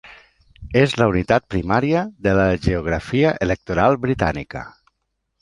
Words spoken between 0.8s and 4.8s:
la unitat primària de la geografia electoral britànica.